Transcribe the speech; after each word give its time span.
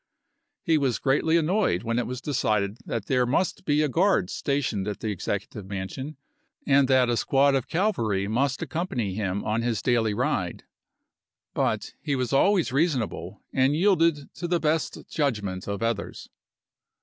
He 0.63 0.79
was 0.79 0.97
greatly 0.97 1.37
annoyed 1.37 1.83
when 1.83 1.99
it 1.99 2.07
was 2.07 2.21
decided 2.21 2.79
that 2.87 3.05
there 3.05 3.27
must 3.27 3.65
be 3.65 3.83
a 3.83 3.87
guard 3.87 4.31
stationed 4.31 4.87
at 4.87 4.99
the 4.99 5.11
Executive 5.11 5.67
Mansion, 5.67 6.17
and 6.65 6.87
that 6.87 7.07
a 7.07 7.15
squad 7.15 7.53
of 7.53 7.67
cavalry 7.67 8.27
must 8.27 8.63
accompany 8.63 9.13
him 9.13 9.43
on 9.43 9.61
his 9.61 9.79
daily 9.83 10.15
ride; 10.15 10.63
but 11.53 11.93
he 12.01 12.15
was 12.15 12.33
always 12.33 12.73
reasonable 12.73 13.43
and 13.53 13.75
yielded 13.75 14.33
to 14.33 14.47
the 14.47 14.59
best 14.59 15.07
judgment 15.07 15.67
of 15.67 15.83
others. 15.83 16.27